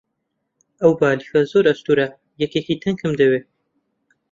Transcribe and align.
ئەو 0.81 0.91
بالیفە 0.99 1.41
زۆر 1.51 1.65
ئەستوورە، 1.67 2.07
یەکێکی 2.41 2.79
تەنکم 2.83 3.11
دەوێ. 3.21 3.39